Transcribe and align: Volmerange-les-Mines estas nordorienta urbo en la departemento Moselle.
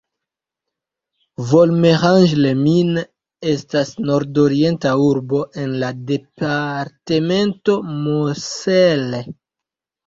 Volmerange-les-Mines 1.51 3.05
estas 3.53 3.93
nordorienta 4.09 4.97
urbo 5.11 5.45
en 5.67 5.79
la 5.85 5.93
departemento 6.15 7.79
Moselle. 8.03 9.25